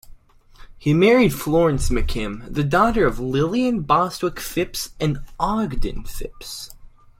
He 0.79 0.95
married 0.95 1.31
Florence 1.31 1.89
McKim, 1.89 2.51
the 2.51 2.63
daughter 2.63 3.05
of 3.05 3.19
Lillian 3.19 3.81
Bostwick 3.81 4.39
Phipps 4.39 4.95
and 4.99 5.19
Ogden 5.39 6.05
Phipps. 6.05 6.71